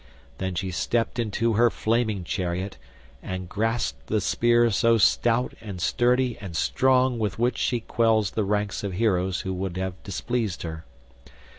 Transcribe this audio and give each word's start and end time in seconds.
Then 0.39 0.55
she 0.55 0.71
stepped 0.71 1.19
into 1.19 1.53
her 1.53 1.69
flaming 1.69 2.23
chariot, 2.23 2.79
and 3.21 3.47
grasped 3.47 4.07
the 4.07 4.19
spear 4.19 4.71
so 4.71 4.97
stout 4.97 5.53
and 5.61 5.79
sturdy 5.79 6.39
and 6.39 6.55
strong 6.57 7.19
with 7.19 7.37
which 7.37 7.59
she 7.59 7.81
quells 7.81 8.31
the 8.31 8.43
ranks 8.43 8.83
of 8.83 8.93
heroes 8.93 9.41
who 9.41 9.63
have 9.65 10.01
displeased 10.01 10.63
her. 10.63 10.85